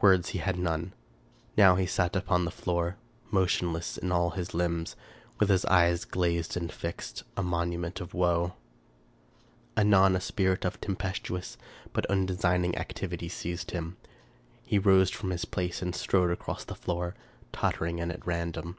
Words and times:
Words 0.00 0.30
he 0.30 0.38
had 0.38 0.58
none. 0.58 0.94
Now 1.54 1.74
he 1.76 1.84
sat 1.84 2.16
upon 2.16 2.46
the 2.46 2.50
floor, 2.50 2.96
motionless 3.30 3.98
in 3.98 4.10
all 4.10 4.30
his 4.30 4.54
limbs, 4.54 4.96
with 5.38 5.50
his 5.50 5.66
eyes 5.66 6.06
glazed 6.06 6.56
and 6.56 6.72
fixed, 6.72 7.24
a 7.36 7.42
monument 7.42 8.00
of 8.00 8.14
woe. 8.14 8.54
Anon 9.76 10.16
a 10.16 10.20
spirit 10.22 10.64
of 10.64 10.80
tempestuous 10.80 11.58
but 11.92 12.06
undesigning 12.06 12.74
activity 12.78 13.28
seized 13.28 13.72
him. 13.72 13.98
He 14.64 14.78
rose 14.78 15.10
from 15.10 15.28
his 15.28 15.44
place 15.44 15.82
and 15.82 15.94
strode 15.94 16.30
across 16.30 16.64
the 16.64 16.74
floor, 16.74 17.14
tottering 17.52 18.00
and 18.00 18.10
at 18.10 18.26
random. 18.26 18.78